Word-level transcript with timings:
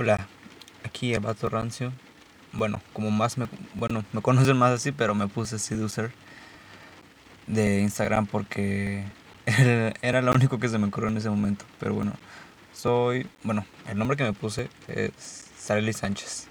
Hola, 0.00 0.28
aquí 0.84 1.12
el 1.12 1.18
vato 1.18 1.48
rancio. 1.48 1.92
Bueno, 2.52 2.80
como 2.92 3.10
más 3.10 3.36
me, 3.36 3.48
bueno, 3.74 4.04
me 4.12 4.22
conocen 4.22 4.56
más 4.56 4.70
así, 4.70 4.92
pero 4.92 5.12
me 5.16 5.26
puse 5.26 5.58
Seducer 5.58 6.12
de 7.48 7.80
Instagram 7.80 8.28
porque 8.28 9.02
era 10.00 10.22
lo 10.22 10.30
único 10.32 10.60
que 10.60 10.68
se 10.68 10.78
me 10.78 10.86
ocurrió 10.86 11.10
en 11.10 11.16
ese 11.16 11.28
momento. 11.30 11.64
Pero 11.80 11.94
bueno, 11.94 12.12
soy, 12.72 13.26
bueno, 13.42 13.66
el 13.88 13.98
nombre 13.98 14.16
que 14.16 14.22
me 14.22 14.32
puse 14.32 14.70
es 14.86 15.50
Sarely 15.58 15.92
Sánchez. 15.92 16.46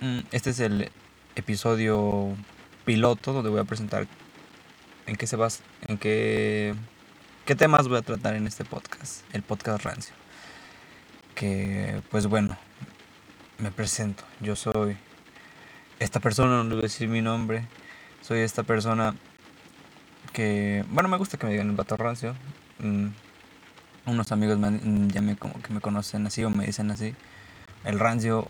Mm, 0.00 0.20
este 0.30 0.50
es 0.50 0.60
el 0.60 0.92
episodio 1.34 2.36
piloto 2.84 3.32
donde 3.32 3.50
voy 3.50 3.58
a 3.58 3.64
presentar 3.64 4.06
en 5.06 5.16
qué 5.16 5.26
se 5.26 5.34
basa, 5.34 5.64
en 5.88 5.98
qué, 5.98 6.72
qué 7.46 7.56
temas 7.56 7.88
voy 7.88 7.98
a 7.98 8.02
tratar 8.02 8.36
en 8.36 8.46
este 8.46 8.64
podcast, 8.64 9.24
el 9.34 9.42
podcast 9.42 9.82
rancio. 9.82 10.14
Que, 11.36 12.00
pues 12.10 12.26
bueno, 12.26 12.56
me 13.58 13.70
presento. 13.70 14.24
Yo 14.40 14.56
soy 14.56 14.96
esta 16.00 16.18
persona, 16.18 16.64
no 16.64 16.70
voy 16.70 16.78
a 16.78 16.82
decir 16.82 17.08
mi 17.08 17.20
nombre. 17.20 17.66
Soy 18.22 18.40
esta 18.40 18.62
persona 18.62 19.14
que, 20.32 20.82
bueno, 20.88 21.10
me 21.10 21.18
gusta 21.18 21.36
que 21.36 21.44
me 21.44 21.52
digan 21.52 21.68
el 21.68 21.76
vato 21.76 21.94
rancio. 21.98 22.34
Mm, 22.78 23.08
unos 24.06 24.32
amigos 24.32 24.58
me, 24.58 24.80
ya 25.12 25.20
me, 25.20 25.36
como 25.36 25.60
que 25.60 25.74
me 25.74 25.82
conocen 25.82 26.26
así 26.26 26.42
o 26.42 26.48
me 26.48 26.64
dicen 26.64 26.90
así. 26.90 27.14
El 27.84 27.98
rancio 28.00 28.48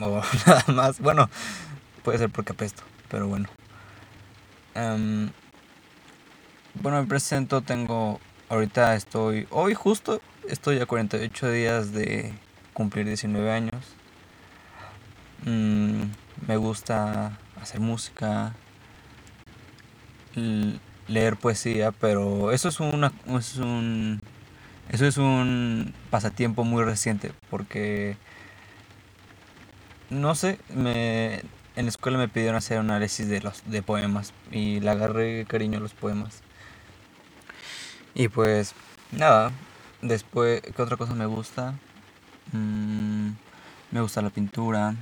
o 0.00 0.22
nada 0.46 0.64
más. 0.68 1.00
Bueno, 1.00 1.28
puede 2.04 2.16
ser 2.16 2.30
porque 2.30 2.52
apesto, 2.52 2.84
pero 3.10 3.28
bueno. 3.28 3.50
Em, 4.74 5.30
bueno, 6.80 7.02
me 7.02 7.06
presento, 7.06 7.60
tengo, 7.60 8.18
ahorita 8.48 8.96
estoy, 8.96 9.46
hoy 9.50 9.74
justo 9.74 10.22
estoy 10.48 10.78
a 10.80 10.86
48 10.86 11.50
días 11.50 11.92
de 11.92 12.32
cumplir 12.72 13.06
19 13.06 13.50
años. 13.50 13.94
Mm, 15.44 16.02
me 16.46 16.56
gusta 16.56 17.38
hacer 17.60 17.80
música, 17.80 18.54
leer 21.08 21.36
poesía, 21.36 21.92
pero 21.92 22.52
eso 22.52 22.68
es 22.68 22.80
una, 22.80 23.12
es 23.38 23.56
un, 23.56 24.20
eso 24.90 25.06
es 25.06 25.16
un 25.16 25.94
pasatiempo 26.10 26.64
muy 26.64 26.82
reciente 26.84 27.32
porque 27.50 28.16
no 30.10 30.34
sé, 30.34 30.58
me, 30.74 31.36
en 31.76 31.86
la 31.86 31.88
escuela 31.88 32.18
me 32.18 32.28
pidieron 32.28 32.56
hacer 32.56 32.78
un 32.78 32.90
análisis 32.90 33.28
de 33.28 33.40
los 33.40 33.62
de 33.66 33.82
poemas 33.82 34.32
y 34.52 34.80
le 34.80 34.90
agarré 34.90 35.44
cariño 35.46 35.78
a 35.78 35.80
los 35.80 35.94
poemas. 35.94 36.42
Y 38.14 38.28
pues 38.28 38.74
nada, 39.12 39.50
después, 40.04 40.60
¿qué 40.60 40.82
otra 40.82 40.96
cosa 40.96 41.14
me 41.14 41.26
gusta? 41.26 41.74
Mm, 42.52 43.30
me 43.90 44.00
gusta 44.00 44.22
la 44.22 44.30
pintura, 44.30 44.94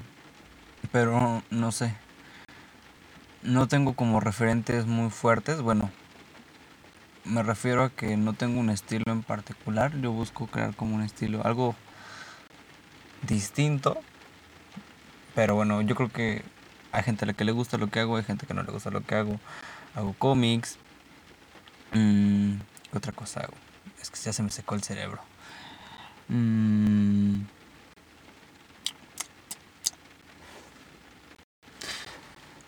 pero 0.91 1.43
no 1.51 1.73
sé. 1.73 1.95
No 3.43 3.67
tengo 3.67 3.95
como 3.95 4.21
referentes 4.21 4.87
muy 4.87 5.11
fuertes, 5.11 5.61
bueno, 5.61 5.91
me 7.25 7.43
refiero 7.43 7.83
a 7.83 7.91
que 7.91 8.17
no 8.17 8.35
tengo 8.35 8.61
un 8.61 8.71
estilo 8.71 9.05
en 9.09 9.23
particular, 9.23 9.93
yo 10.01 10.13
busco 10.13 10.47
crear 10.47 10.75
como 10.77 10.95
un 10.95 11.03
estilo, 11.03 11.45
algo 11.45 11.75
distinto, 13.23 13.99
pero 15.35 15.57
bueno, 15.57 15.83
yo 15.83 15.97
creo 15.97 16.11
que 16.13 16.43
hay 16.93 17.03
gente 17.03 17.25
a 17.25 17.27
la 17.27 17.33
que 17.35 17.45
le 17.45 17.53
gusta 17.53 17.79
lo 17.79 17.89
que 17.89 18.01
hago, 18.01 18.17
hay 18.17 18.25
gente 18.25 18.47
que 18.47 18.55
no 18.55 18.63
le 18.63 18.71
gusta 18.73 18.91
lo 18.91 19.01
que 19.01 19.17
hago, 19.17 19.41
hago 19.97 20.15
cómics, 20.19 20.79
mm, 21.93 22.55
¿Qué 22.93 22.99
otra 22.99 23.13
cosa 23.13 23.41
hago? 23.41 23.72
Es 24.01 24.11
que 24.11 24.19
ya 24.19 24.33
se 24.33 24.43
me 24.43 24.51
secó 24.51 24.75
el 24.75 24.83
cerebro. 24.83 25.21
Mm. 26.29 27.43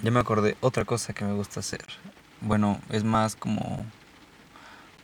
Ya 0.02 0.10
me 0.10 0.20
acordé 0.20 0.56
otra 0.60 0.84
cosa 0.84 1.14
que 1.14 1.24
me 1.24 1.32
gusta 1.32 1.60
hacer. 1.60 1.84
Bueno, 2.40 2.78
es 2.90 3.04
más 3.04 3.36
como 3.36 3.86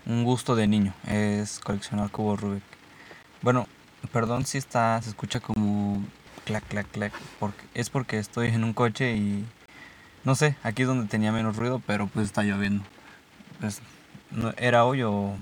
un 0.05 0.25
gusto 0.25 0.57
de 0.57 0.67
niño. 0.67 0.93
Es 1.07 1.59
coleccionar 1.59 2.11
cubos 2.11 2.41
Rubik. 2.41 2.63
Bueno, 3.43 3.67
perdón 4.13 4.45
si 4.45 4.59
está, 4.59 5.01
se 5.03 5.09
escucha 5.09 5.41
como 5.41 6.05
clac, 6.45 6.67
clac, 6.69 6.87
clac. 6.91 7.13
Porque, 7.39 7.65
es 7.75 7.89
porque 7.89 8.19
estoy 8.19 8.49
en 8.49 8.63
un 8.65 8.75
coche 8.75 9.17
y 9.17 9.47
no 10.25 10.35
sé, 10.35 10.57
aquí 10.63 10.83
es 10.83 10.89
donde 10.89 11.09
tenía 11.09 11.33
menos 11.33 11.57
ruido, 11.57 11.81
pero 11.87 12.07
pues 12.09 12.27
está 12.27 12.43
lloviendo. 12.43 12.85
Pues 13.61 13.81
¿Era 14.59 14.85
hoy 14.85 15.03
o 15.03 15.35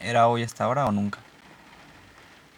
era 0.00 0.28
hoy 0.28 0.42
hasta 0.42 0.64
ahora 0.64 0.86
o 0.86 0.92
nunca? 0.92 1.18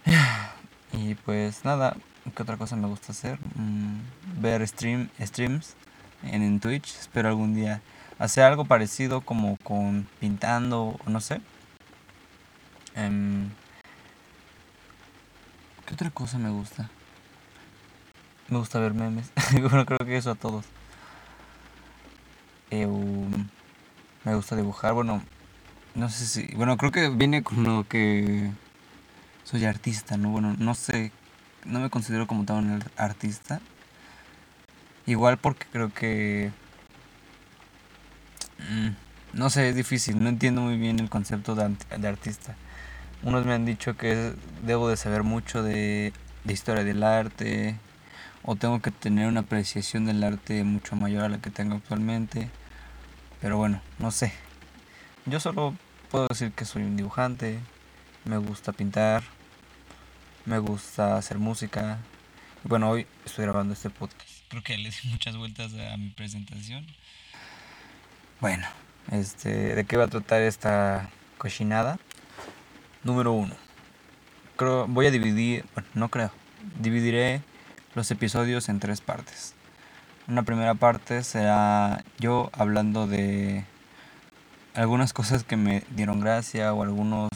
Y 0.95 1.15
pues 1.15 1.65
nada, 1.65 1.97
¿qué 2.37 2.43
otra 2.43 2.59
cosa 2.59 2.77
me 2.77 2.87
gusta 2.87 3.13
hacer? 3.13 3.39
Mm, 3.55 4.01
ver 4.43 4.67
stream, 4.69 5.09
streams 5.19 5.75
en, 6.23 6.61
Twitch. 6.61 6.95
Espero 6.99 7.29
algún 7.31 7.55
día 7.55 7.81
hacer 8.19 8.45
algo 8.45 8.67
parecido 8.67 9.23
como 9.23 9.57
con 9.59 10.07
pintando 10.21 11.01
no 11.07 11.21
sé. 11.21 11.41
Em, 12.95 13.49
¿Qué 15.87 15.95
otra 15.95 16.11
cosa 16.11 16.39
me 16.39 16.51
gusta? 16.51 16.91
Me 18.49 18.59
gusta 18.59 18.79
ver 18.79 18.93
memes. 18.95 19.33
bueno, 19.61 19.87
creo 19.87 19.99
que 20.01 20.17
eso 20.17 20.31
a 20.31 20.35
todos. 20.35 20.67
me 24.25 24.35
gusta 24.35 24.57
dibujar. 24.57 24.93
Bueno, 24.93 25.23
no 25.95 26.09
sé 26.09 26.27
si, 26.27 26.55
bueno, 26.57 26.77
creo 26.77 26.91
que 26.93 27.09
viene 27.11 27.43
con 27.43 27.65
lo 27.65 27.87
que 27.89 28.51
soy 29.45 29.65
artista, 29.65 30.17
¿no? 30.17 30.31
Bueno, 30.31 30.55
no 30.59 30.75
sé, 30.75 31.13
no 31.65 31.81
me 31.81 31.91
considero 31.91 32.27
como 32.27 32.45
tal 32.45 32.59
un 32.59 32.85
artista. 32.97 33.61
Igual 35.07 35.39
porque 35.39 35.67
creo 35.73 35.93
que, 35.93 36.51
mm, 38.59 38.89
no 39.39 39.51
sé, 39.51 39.69
es 39.71 39.77
difícil, 39.77 40.23
no 40.23 40.29
entiendo 40.29 40.61
muy 40.63 40.77
bien 40.79 41.01
el 41.01 41.11
concepto 41.11 41.55
de, 41.55 42.09
artista. 42.09 42.57
Unos 43.23 43.47
me 43.47 43.55
han 43.55 43.65
dicho 43.65 43.97
que 43.97 44.35
debo 44.65 44.89
de 44.89 44.97
saber 44.97 45.23
mucho 45.25 45.63
de, 45.63 46.13
de 46.45 46.53
historia 46.53 46.85
del 46.85 47.03
arte, 47.03 47.77
o 48.45 48.57
tengo 48.57 48.81
que 48.83 48.91
tener 48.91 49.29
una 49.29 49.41
apreciación 49.41 50.07
del 50.07 50.23
arte 50.25 50.65
mucho 50.65 50.97
mayor 50.97 51.25
a 51.25 51.29
la 51.29 51.39
que 51.39 51.51
tengo 51.51 51.77
actualmente. 51.77 52.51
Pero 53.41 53.57
bueno, 53.59 53.81
no 53.99 54.11
sé. 54.11 54.33
Yo 55.25 55.39
solo 55.39 55.77
puedo 56.11 56.27
decir 56.27 56.51
que 56.51 56.65
soy 56.65 56.83
un 56.83 56.97
dibujante, 56.97 57.61
me 58.25 58.39
gusta 58.39 58.73
pintar, 58.73 59.23
me 60.47 60.59
gusta 60.59 61.17
hacer 61.17 61.39
música. 61.39 61.99
bueno, 62.65 62.91
hoy 62.91 63.07
estoy 63.25 63.45
grabando 63.45 63.73
este 63.73 63.89
podcast. 63.89 64.29
Creo 64.49 64.65
que 64.65 64.77
le 64.77 64.91
di 64.91 65.11
muchas 65.11 65.37
vueltas 65.37 65.73
a 65.75 65.97
mi 65.97 66.09
presentación. 66.09 66.85
Bueno, 68.41 68.67
este, 69.13 69.77
¿de 69.77 69.85
qué 69.85 69.97
va 69.97 70.05
a 70.05 70.09
tratar 70.09 70.43
esta 70.43 71.09
cochinada? 71.39 72.01
Número 73.05 73.31
uno. 73.31 73.55
Creo, 74.57 74.89
voy 74.89 75.07
a 75.07 75.13
dividir, 75.13 75.65
bueno, 75.75 75.89
no 75.95 76.09
creo, 76.09 76.33
dividiré 76.81 77.43
los 77.95 78.11
episodios 78.11 78.69
en 78.69 78.81
tres 78.81 79.01
partes. 79.01 79.55
Una 80.27 80.43
primera 80.43 80.75
parte 80.75 81.23
será 81.23 82.05
yo 82.19 82.51
hablando 82.53 83.07
de 83.07 83.65
algunas 84.75 85.13
cosas 85.13 85.45
que 85.45 85.57
me 85.57 85.85
dieron 85.91 86.21
gracia 86.21 86.73
o 86.73 86.83
algunos 86.83 87.29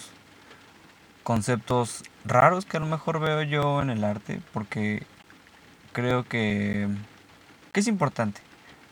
conceptos 1.23 2.05
raros 2.25 2.65
que 2.65 2.77
a 2.77 2.81
lo 2.81 2.87
mejor 2.87 3.21
veo 3.21 3.43
yo 3.43 3.83
en 3.83 3.91
el 3.91 4.05
arte 4.05 4.41
porque 4.53 5.03
creo 5.93 6.25
que, 6.25 6.89
que 7.73 7.81
es 7.81 7.89
importante. 7.89 8.41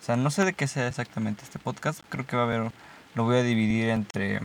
O 0.01 0.05
sea, 0.05 0.17
no 0.17 0.31
sé 0.31 0.45
de 0.45 0.53
qué 0.53 0.67
sea 0.67 0.87
exactamente 0.89 1.45
este 1.45 1.59
podcast, 1.59 2.01
creo 2.09 2.27
que 2.27 2.37
va 2.37 2.43
a 2.43 2.47
haber, 2.47 2.73
lo 3.15 3.25
voy 3.25 3.37
a 3.37 3.43
dividir 3.43 3.89
entre 3.89 4.41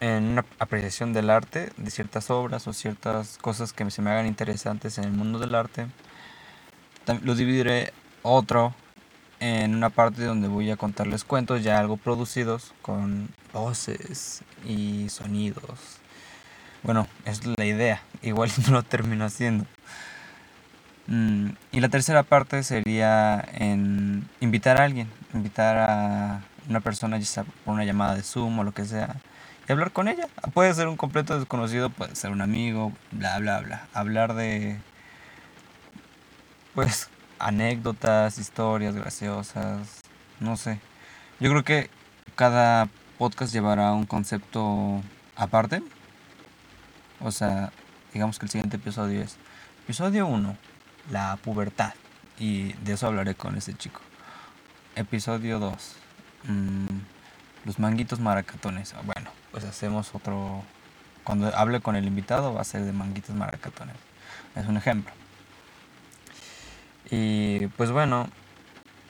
en 0.00 0.24
una 0.24 0.44
apreciación 0.60 1.12
del 1.12 1.30
arte, 1.30 1.72
de 1.76 1.90
ciertas 1.90 2.30
obras 2.30 2.68
o 2.68 2.72
ciertas 2.72 3.38
cosas 3.38 3.72
que 3.72 3.90
se 3.90 4.02
me 4.02 4.10
hagan 4.10 4.26
interesantes 4.26 4.98
en 4.98 5.04
el 5.04 5.12
mundo 5.12 5.38
del 5.38 5.54
arte. 5.54 5.86
Lo 7.22 7.34
dividiré 7.34 7.92
otro 8.22 8.74
en 9.40 9.74
una 9.74 9.90
parte 9.90 10.24
donde 10.24 10.48
voy 10.48 10.70
a 10.70 10.76
contarles 10.76 11.24
cuentos 11.24 11.62
ya 11.62 11.78
algo 11.78 11.96
producidos 11.96 12.74
con 12.82 13.28
voces 13.52 14.42
y 14.66 15.08
sonidos. 15.08 15.98
Bueno, 16.82 17.06
es 17.24 17.44
la 17.46 17.64
idea, 17.64 18.02
igual 18.22 18.50
no 18.66 18.72
lo 18.72 18.82
termino 18.82 19.24
haciendo. 19.24 19.66
Mm, 21.06 21.50
y 21.72 21.80
la 21.80 21.88
tercera 21.88 22.22
parte 22.22 22.62
sería 22.62 23.46
en 23.54 24.28
invitar 24.40 24.80
a 24.80 24.84
alguien, 24.84 25.08
invitar 25.32 25.78
a 25.78 26.42
una 26.68 26.80
persona, 26.80 27.18
ya 27.18 27.24
sea 27.24 27.44
por 27.64 27.74
una 27.74 27.84
llamada 27.84 28.14
de 28.14 28.22
Zoom 28.22 28.58
o 28.58 28.64
lo 28.64 28.72
que 28.72 28.84
sea, 28.84 29.16
y 29.68 29.72
hablar 29.72 29.92
con 29.92 30.08
ella. 30.08 30.28
Puede 30.54 30.72
ser 30.74 30.88
un 30.88 30.96
completo 30.96 31.38
desconocido, 31.38 31.90
puede 31.90 32.14
ser 32.14 32.30
un 32.30 32.40
amigo, 32.40 32.92
bla, 33.10 33.38
bla, 33.38 33.60
bla. 33.60 33.86
Hablar 33.94 34.34
de, 34.34 34.78
pues, 36.74 37.08
anécdotas, 37.38 38.38
historias 38.38 38.94
graciosas, 38.94 40.02
no 40.40 40.56
sé. 40.56 40.80
Yo 41.40 41.50
creo 41.50 41.64
que 41.64 41.90
cada 42.36 42.88
podcast 43.18 43.52
llevará 43.52 43.92
un 43.92 44.06
concepto 44.06 45.02
aparte. 45.36 45.82
O 47.20 47.30
sea, 47.32 47.72
digamos 48.12 48.38
que 48.38 48.46
el 48.46 48.50
siguiente 48.50 48.76
episodio 48.76 49.22
es 49.22 49.36
episodio 49.84 50.26
1, 50.26 50.56
la 51.10 51.36
pubertad. 51.42 51.94
Y 52.38 52.74
de 52.84 52.92
eso 52.92 53.06
hablaré 53.08 53.34
con 53.34 53.56
ese 53.56 53.74
chico. 53.74 54.00
Episodio 54.94 55.58
2, 55.58 55.96
mm, 56.44 56.86
los 57.64 57.78
manguitos 57.78 58.20
maracatones. 58.20 58.94
Bueno, 59.04 59.30
pues 59.50 59.64
hacemos 59.64 60.14
otro... 60.14 60.62
Cuando 61.24 61.54
hable 61.54 61.80
con 61.80 61.94
el 61.94 62.06
invitado 62.06 62.54
va 62.54 62.62
a 62.62 62.64
ser 62.64 62.82
de 62.82 62.92
manguitos 62.92 63.34
maracatones. 63.34 63.96
Es 64.54 64.66
un 64.66 64.76
ejemplo. 64.76 65.12
Y 67.10 67.66
pues 67.68 67.90
bueno, 67.90 68.28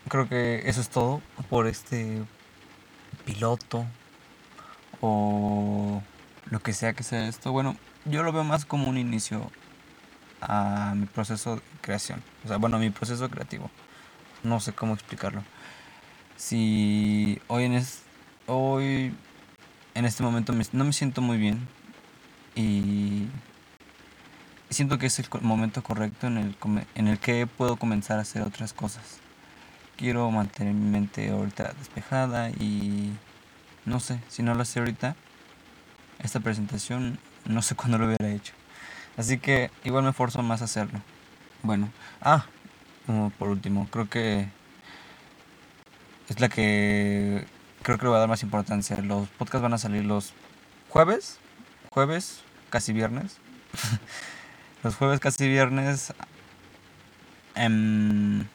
creo 0.09 0.29
que 0.29 0.69
eso 0.69 0.81
es 0.81 0.89
todo 0.89 1.21
por 1.51 1.67
este 1.67 2.23
piloto 3.25 3.85
o 5.01 6.03
lo 6.51 6.61
que 6.61 6.73
sea 6.73 6.93
que 6.93 7.03
sea 7.03 7.29
esto. 7.29 7.53
Bueno, 7.53 7.77
yo 8.05 8.23
lo 8.23 8.33
veo 8.33 8.45
más 8.45 8.65
como 8.65 8.89
un 8.89 8.99
inicio 8.99 9.51
a 10.41 10.95
mi 10.97 11.07
proceso 11.07 11.57
de 11.57 11.63
creación. 11.81 12.23
O 12.45 12.49
sea, 12.49 12.59
bueno, 12.59 12.79
mi 12.79 12.91
proceso 12.91 13.29
creativo. 13.29 13.71
No 14.43 14.61
sé 14.61 14.73
cómo 14.73 14.95
explicarlo. 14.95 15.43
Si 16.37 17.41
hoy 17.49 17.65
en, 17.65 17.75
es, 17.75 18.03
hoy 18.47 19.13
en 19.95 20.05
este 20.05 20.23
momento 20.23 20.53
no 20.73 20.85
me 20.85 20.93
siento 20.93 21.21
muy 21.21 21.37
bien 21.37 21.67
y 22.55 23.27
siento 24.71 24.99
que 24.99 25.07
es 25.07 25.19
el 25.19 25.27
momento 25.43 25.83
correcto 25.83 26.27
en 26.27 26.39
el, 26.39 26.57
en 26.95 27.09
el 27.09 27.19
que 27.19 27.47
puedo 27.47 27.77
comenzar 27.77 28.19
a 28.19 28.23
hacer 28.23 28.43
otras 28.43 28.73
cosas. 28.73 29.21
Quiero 29.97 30.31
mantener 30.31 30.75
mi 30.75 30.91
mente 30.91 31.31
ahorita 31.31 31.73
despejada 31.79 32.51
y 32.51 33.13
no 33.85 34.01
sé, 34.01 34.21
si 34.29 34.43
no 34.43 34.55
lo 34.55 34.63
hace 34.63 34.79
ahorita, 34.79 35.17
esta 36.21 36.41
presentación 36.41 37.19
no 37.45 37.63
sé 37.63 37.75
cuándo 37.77 37.99
lo 37.99 38.07
hubiera 38.07 38.29
hecho. 38.29 38.53
Así 39.17 39.39
que 39.39 39.71
igual 39.85 40.05
me 40.05 40.11
esfuerzo 40.11 40.43
más 40.43 40.63
a 40.63 40.67
hacerlo. 40.67 41.01
Bueno, 41.63 41.91
ah, 42.21 42.47
por 43.39 43.49
último, 43.49 43.89
creo 43.91 44.09
que 44.09 44.49
es 46.29 46.41
la 46.41 46.49
que 46.49 47.47
creo 47.83 47.99
que 47.99 48.05
le 48.05 48.09
voy 48.11 48.17
a 48.17 48.21
dar 48.21 48.29
más 48.29 48.43
importancia. 48.43 48.97
Los 48.99 49.29
podcasts 49.31 49.63
van 49.63 49.73
a 49.73 49.79
salir 49.79 50.05
los 50.05 50.35
jueves, 50.89 51.39
jueves, 51.91 52.43
casi 52.71 52.93
viernes. 52.93 53.39
los 54.83 54.97
jueves, 54.97 55.21
casi 55.21 55.49
viernes. 55.49 56.13
Em, 57.55 58.47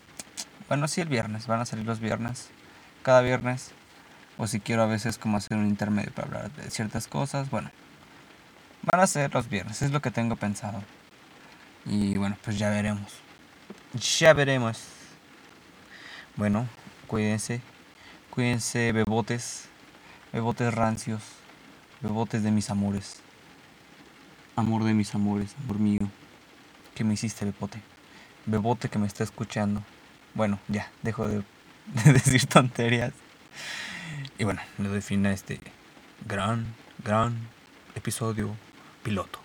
bueno, 0.67 0.87
sí, 0.87 1.01
el 1.01 1.09
viernes, 1.09 1.47
van 1.47 1.61
a 1.61 1.65
salir 1.65 1.85
los 1.85 1.99
viernes, 1.99 2.49
cada 3.01 3.21
viernes. 3.21 3.71
O 4.37 4.47
si 4.47 4.59
quiero 4.59 4.83
a 4.83 4.87
veces 4.87 5.17
como 5.17 5.37
hacer 5.37 5.57
un 5.57 5.67
intermedio 5.67 6.11
para 6.13 6.27
hablar 6.27 6.51
de 6.53 6.71
ciertas 6.71 7.07
cosas, 7.07 7.49
bueno, 7.49 7.69
van 8.83 9.01
a 9.01 9.07
ser 9.07 9.33
los 9.33 9.47
viernes, 9.49 9.81
es 9.81 9.91
lo 9.91 10.01
que 10.01 10.11
tengo 10.11 10.35
pensado. 10.35 10.81
Y 11.85 12.17
bueno, 12.17 12.37
pues 12.43 12.57
ya 12.57 12.69
veremos. 12.69 13.11
Ya 14.19 14.33
veremos. 14.33 14.79
Bueno, 16.35 16.67
cuídense. 17.07 17.61
Cuídense, 18.29 18.91
bebotes. 18.91 19.65
Bebotes 20.31 20.73
rancios. 20.73 21.21
Bebotes 22.01 22.41
de 22.41 22.51
mis 22.51 22.69
amores. 22.69 23.22
Amor 24.55 24.83
de 24.83 24.93
mis 24.93 25.13
amores, 25.15 25.55
amor 25.63 25.79
mío. 25.79 26.01
¿Qué 26.93 27.03
me 27.03 27.15
hiciste, 27.15 27.43
bebote? 27.45 27.81
Bebote 28.45 28.87
que 28.87 28.99
me 28.99 29.07
está 29.07 29.23
escuchando. 29.23 29.83
Bueno, 30.35 30.59
ya, 30.67 30.91
dejo 31.01 31.27
de, 31.27 31.43
de 32.05 32.13
decir 32.13 32.45
tonterías. 32.45 33.13
Y 34.37 34.43
bueno, 34.43 34.61
le 34.77 34.89
doy 34.89 35.25
este 35.33 35.59
gran, 36.27 36.65
gran 37.03 37.35
episodio 37.95 38.55
piloto. 39.03 39.42